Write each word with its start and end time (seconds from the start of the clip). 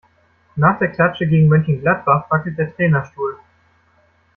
Nach 0.55 0.79
der 0.79 0.87
Klatsche 0.91 1.27
gegen 1.27 1.47
Mönchengladbach 1.47 2.25
wackelt 2.31 2.57
der 2.57 2.75
Trainerstuhl. 2.75 3.37